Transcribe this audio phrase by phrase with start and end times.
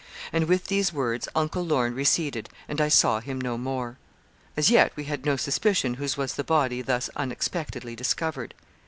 [0.33, 3.99] And with these words Uncle Lorne receded, and I saw him no more.
[4.57, 8.55] As yet we had no suspicion whose was the body thus unexpectedly discovered.